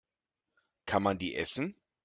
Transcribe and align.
Kann 0.87 1.03
man 1.03 1.19
die 1.19 1.35
essen? 1.35 1.75